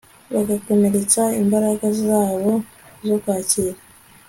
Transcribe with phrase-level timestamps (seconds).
[0.33, 2.51] bagakomeretsa imbaraga zabo
[3.07, 3.77] zo kwakira